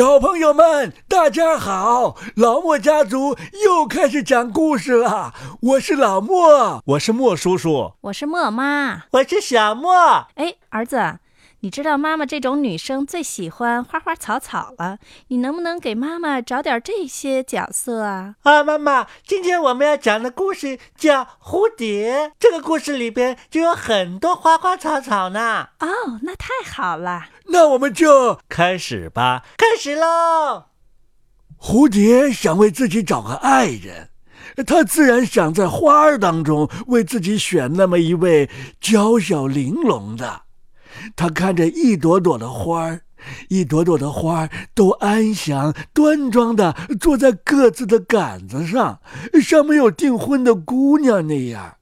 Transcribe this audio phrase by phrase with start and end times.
[0.00, 2.16] 小朋友们，大家好！
[2.34, 5.34] 老莫家族又开始讲故事了。
[5.60, 9.92] 我是老莫，我是莫叔叔，我是莫妈，我是小莫。
[10.36, 11.18] 哎，儿子，
[11.62, 18.36] 你知道妈妈这种女生最喜欢花花草草了，你能不能给妈妈找点这些角色啊？
[18.44, 25.68] 啊，妈妈，今天我们要讲的故事叫《蝴蝶》，这个故事里边就有很多花花草草呢。
[25.80, 27.26] 哦，那太好了。
[27.48, 30.64] 那我们就开始吧，开始喽！
[31.58, 34.08] 蝴蝶想为自己找个爱人，
[34.66, 38.48] 他自然想在花儿当中为自己选那么一位
[38.80, 40.44] 娇小玲珑的。
[41.16, 43.02] 他看着一朵朵的花儿，
[43.48, 49.00] 一朵朵的花儿都安详端庄的坐在各自的杆子上，
[49.42, 51.76] 像没有订婚的姑娘那样。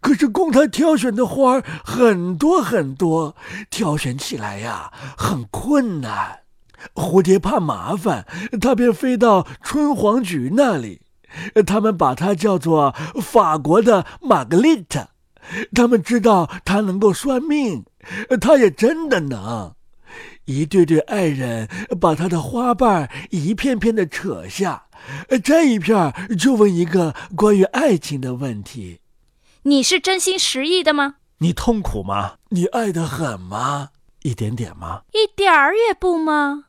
[0.00, 3.36] 可是供他挑选的花很多很多，
[3.70, 6.40] 挑选起来呀很困难。
[6.94, 8.26] 蝴蝶怕麻烦，
[8.60, 11.02] 它便飞到春黄菊那里。
[11.66, 15.08] 他们把它叫做法国的玛格丽特。
[15.74, 17.84] 他们知道它能够算命，
[18.40, 19.74] 它也真的能。
[20.46, 21.68] 一对对爱人
[22.00, 24.84] 把他的花瓣一片片的扯下，
[25.44, 29.00] 这一片就问一个关于爱情的问题。
[29.64, 31.16] 你是真心实意的吗？
[31.38, 32.36] 你痛苦吗？
[32.48, 33.90] 你爱的很吗？
[34.22, 35.02] 一点点吗？
[35.12, 36.64] 一点儿也不吗？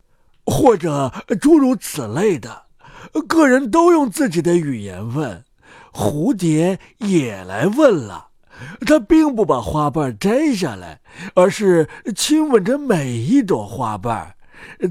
[0.46, 2.64] 或者诸如此类的，
[3.28, 5.46] 个人都用自己的语言问。
[5.94, 8.29] 蝴蝶也来问了，
[8.86, 11.02] 它并不把花瓣摘下来，
[11.36, 14.36] 而是亲吻着每一朵花瓣。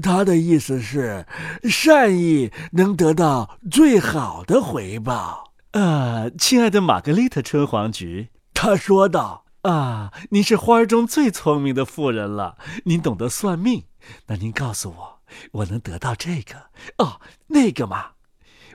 [0.01, 1.25] 他的意思是，
[1.63, 5.53] 善意能得到最好的回报。
[5.71, 13.83] 呃，亲爱的玛格丽特春皇菊，他说道：“啊，您是花儿中最聪明的妇人了，您懂得算命。
[14.25, 15.19] 那您告诉我，
[15.51, 16.71] 我能得到这个？
[16.97, 18.13] 哦，那个吗？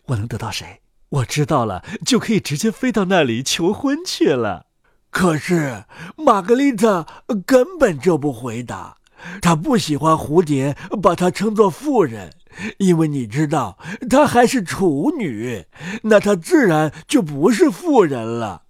[0.07, 0.83] 我能得到谁？
[1.09, 4.67] 我知道了，就可以直接飞到那里求婚去了。
[5.15, 5.85] 可是
[6.17, 7.07] 玛格丽特
[7.47, 8.97] 根本就不回答，
[9.41, 12.33] 她不喜欢蝴蝶把她称作妇人。”
[12.79, 13.79] 因为你知道
[14.11, 15.67] 她还是处女，
[16.03, 18.63] 那她自然就不是妇人了。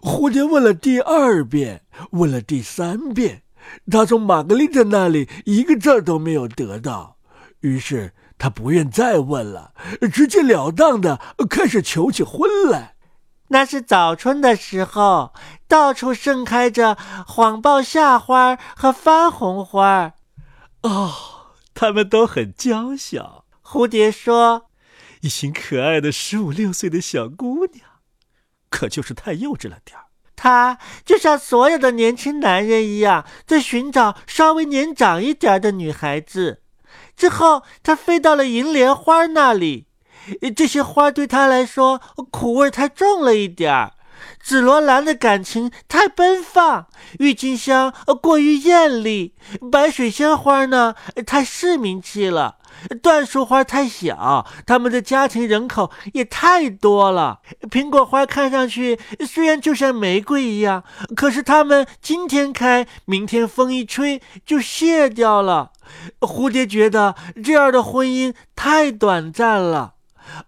[0.00, 1.82] 蝴蝶问了第二遍，
[2.12, 3.42] 问了第三遍，
[3.90, 7.16] 他从玛格丽特那里一个字都没有得到，
[7.60, 9.72] 于是他不愿再问了，
[10.12, 11.20] 直截了当的
[11.50, 12.94] 开始求起婚来。
[13.52, 15.32] 那是早春的时候，
[15.68, 16.96] 到处盛开着
[17.26, 20.14] 谎报夏花和番红花。
[20.82, 21.12] 哦。
[21.74, 23.46] 它们都很娇小。
[23.64, 24.66] 蝴蝶说
[25.22, 27.86] ：“一群可爱的十五六岁的小姑娘，
[28.68, 30.04] 可就是太幼稚了点儿。
[30.36, 36.62] 她就像所有的年轻男人一样，在寻找稍微年长一点的女孩子。
[37.16, 39.86] 之后，她飞到了银莲花那里。
[40.56, 42.00] 这些花对她来说
[42.30, 43.92] 苦味太重了一点儿。”
[44.40, 46.86] 紫罗兰的感情太奔放，
[47.18, 49.34] 郁金香过于艳丽，
[49.70, 50.94] 白水仙花呢
[51.26, 52.56] 太市民气了，
[53.02, 57.40] 椴树花太小，他们的家庭人口也太多了。
[57.68, 60.84] 苹果花看上去虽然就像玫瑰一样，
[61.16, 65.72] 可是它们今天开，明天风一吹就谢掉了。
[66.20, 69.91] 蝴蝶觉得这样的婚姻太短暂了。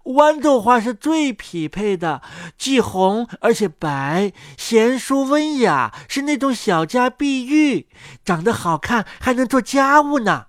[0.05, 2.23] 豌豆花是最匹配的，
[2.57, 7.89] 既红而且白，贤淑温雅，是那种小家碧玉，
[8.25, 10.47] 长得好看，还能做家务呢。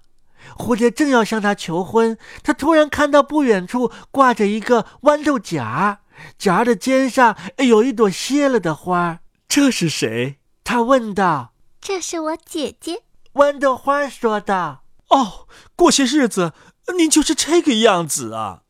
[0.57, 5.97] 蝴蝶正要向她求婚，他突然看到不远处挂着一个豌豆荚，
[6.37, 9.19] 荚的尖上有一朵谢了的花。
[9.47, 10.37] 这是谁？
[10.63, 11.53] 他问道。
[11.81, 13.03] 这是我姐姐。
[13.33, 14.83] 豌豆花说道。
[15.09, 16.53] 哦，过些日子
[16.97, 18.61] 您就是这个样子啊。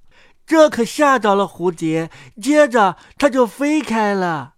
[0.46, 2.12] 这可吓着了蝴蝶，
[2.42, 4.56] 接着它就飞开了。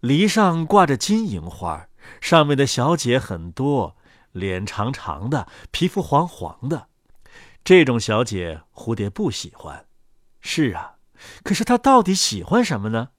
[0.00, 1.88] 梨上挂着金银花，
[2.20, 3.96] 上面的小姐很多，
[4.32, 6.88] 脸长长的，皮肤黄黄的。
[7.62, 9.86] 这种小姐蝴蝶不喜欢。
[10.40, 10.96] 是啊，
[11.42, 13.10] 可是它到底喜欢什么呢？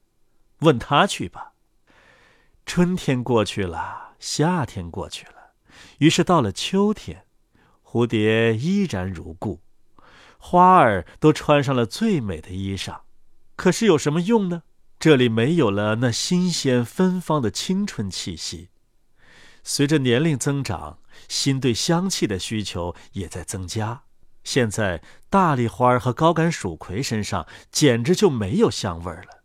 [0.60, 1.54] 问他去吧。
[2.66, 5.54] 春天过去了，夏天过去了，
[5.98, 7.26] 于是到了秋天，
[7.84, 9.60] 蝴蝶依然如故。
[10.44, 13.02] 花儿都穿上了最美的衣裳，
[13.56, 14.64] 可是有什么用呢？
[15.00, 18.70] 这里没有了那新鲜芬芳的青春气息。
[19.64, 20.98] 随着年龄增长，
[21.30, 24.04] 心对香气的需求也在增加。
[24.44, 29.44] 现在，大丽花和高杆蜀葵身上简直就没有香味了。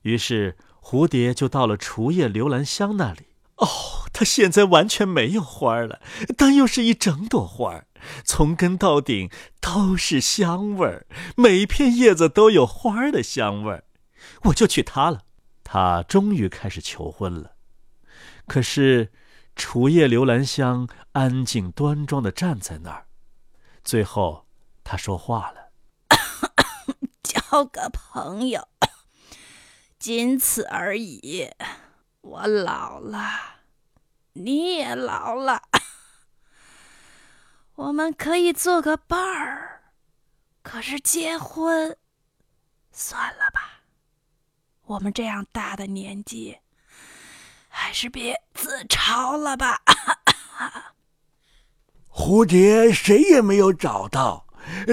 [0.00, 3.33] 于是，蝴蝶就到了雏叶留兰香那里。
[3.64, 6.00] 哦，它现在完全没有花了，
[6.36, 7.84] 但又是一整朵花。
[8.22, 9.30] 从根到顶
[9.60, 11.06] 都是香味儿，
[11.36, 13.84] 每一片叶子都有花的香味儿。
[14.44, 15.22] 我就娶她了。
[15.62, 17.52] 他终于开始求婚了。
[18.46, 19.10] 可是，
[19.56, 23.06] 除叶刘兰香安静端庄的站在那儿。
[23.82, 24.46] 最后，
[24.84, 25.72] 他说话了
[27.24, 28.68] ：“交个朋友，
[29.98, 31.48] 仅此而已。
[32.24, 33.20] 我老了，
[34.32, 35.62] 你也老了，
[37.76, 39.82] 我们可以做个伴儿。
[40.62, 41.98] 可是结婚，
[42.90, 43.82] 算了吧。
[44.86, 46.58] 我们这样大的年纪，
[47.68, 49.82] 还是别自嘲了吧。
[52.08, 54.46] ”蝴蝶谁也没有找到，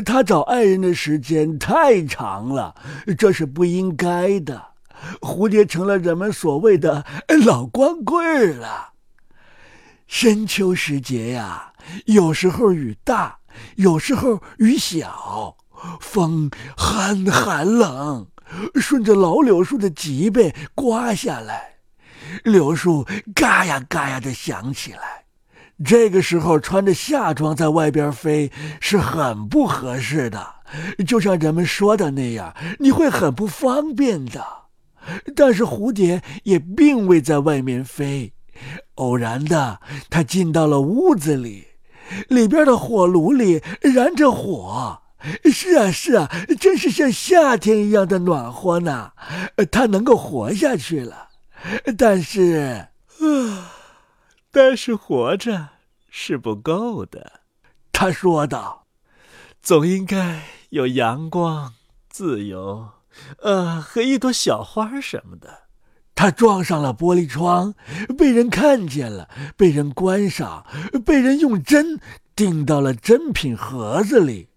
[0.05, 2.75] 他找爱人的时间太长了，
[3.17, 4.70] 这是不应该的。
[5.19, 7.05] 蝴蝶成了人们所谓的
[7.45, 8.93] 老光棍了。
[10.07, 11.73] 深秋时节呀，
[12.05, 13.39] 有时候雨大，
[13.77, 15.55] 有时候雨小，
[16.01, 18.27] 风很寒冷，
[18.75, 21.75] 顺着老柳树的脊背刮下来，
[22.43, 25.23] 柳树嘎呀嘎呀的响起来。
[25.83, 30.55] 这个时候穿着夏装在外边飞是很不合适的，
[31.07, 34.60] 就像人们说的那样，你会很不方便的。
[35.35, 38.33] 但是蝴蝶也并未在外面飞，
[38.95, 41.67] 偶然的，它进到了屋子里，
[42.27, 45.01] 里边的火炉里燃着火。
[45.51, 49.11] 是啊，是啊，真是像夏天一样的暖和呢。
[49.71, 51.29] 它能够活下去了，
[51.97, 52.87] 但是，
[53.19, 53.71] 啊。
[54.51, 55.69] 但是活着
[56.09, 57.41] 是不够的，
[57.93, 58.85] 他说道
[59.61, 61.73] ：“总应该有阳光、
[62.09, 62.89] 自由，
[63.41, 65.63] 呃，和一朵小花什么的。”
[66.13, 67.73] 他撞上了玻璃窗，
[68.17, 70.65] 被人看见了，被人关上，
[71.05, 71.99] 被人用针
[72.35, 74.49] 钉到了珍品盒子里，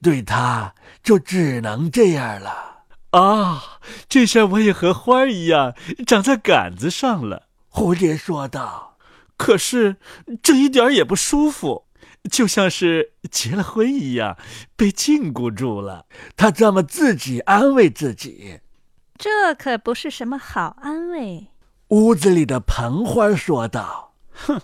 [0.00, 2.84] 对他就只能这样了。
[3.10, 3.62] 啊，
[4.08, 5.74] 这下我也和花一样
[6.06, 8.96] 长在杆子上了。”蝴蝶说道。
[9.36, 9.96] 可是
[10.42, 11.83] 这一点也不舒服，
[12.30, 14.36] 就像是结了婚一样，
[14.76, 16.06] 被禁锢住了。
[16.36, 18.60] 他这么自己安慰自己，
[19.18, 21.48] 这可不是什么好安慰。
[21.88, 24.60] 屋子里的盆花说道：“哼，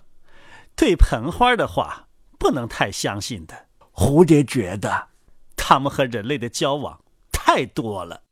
[0.75, 2.09] 对盆花的话
[2.39, 5.09] 不能太相信的。”蝴蝶觉得，
[5.55, 7.01] 他们和人类的交往
[7.31, 8.23] 太多了。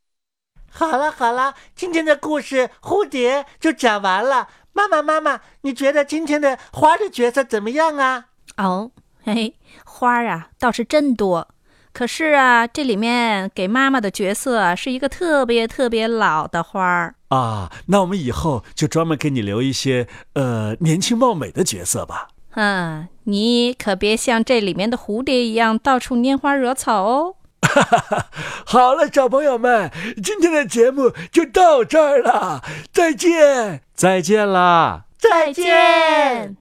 [0.71, 4.49] 好了好了，今天的故事蝴蝶就讲完了。
[4.73, 8.27] 妈妈，妈妈，你觉得今天的花的角色怎么样啊？
[8.59, 8.91] 哦，
[9.25, 11.49] 嘿嘿，花啊倒是真多。
[11.93, 17.73] 可是啊，这里面给妈妈的角色是一个特别特别老的花儿啊。
[17.87, 22.29] 那我们以后就专门给你留一些呃年轻貌美的角色吧。
[22.55, 27.35] 嗯，你可别像这里面的蝴蝶一样到处拈花惹草哦。
[27.63, 28.27] 哈哈，
[28.65, 29.91] 好了，小朋友们，
[30.23, 32.63] 今天的节目就到这儿了，
[32.93, 36.57] 再见，再见啦，再见。